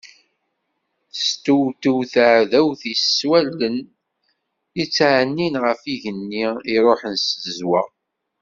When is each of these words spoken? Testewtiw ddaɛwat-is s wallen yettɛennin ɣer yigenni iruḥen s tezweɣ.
Testewtiw 1.15 1.97
ddaɛwat-is 2.05 3.03
s 3.17 3.19
wallen 3.29 3.77
yettɛennin 4.77 5.55
ɣer 5.63 5.77
yigenni 5.85 6.45
iruḥen 6.73 7.15
s 7.25 7.25
tezweɣ. 7.41 7.87